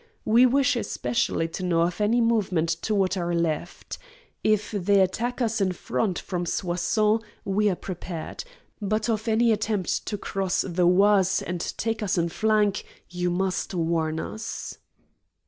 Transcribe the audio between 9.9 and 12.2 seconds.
to cross the Oise and take us